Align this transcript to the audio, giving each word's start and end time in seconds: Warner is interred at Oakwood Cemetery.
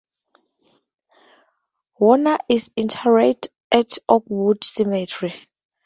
Warner 1.99 2.39
is 2.49 2.71
interred 2.75 3.49
at 3.71 3.99
Oakwood 4.09 4.63
Cemetery. 4.63 5.35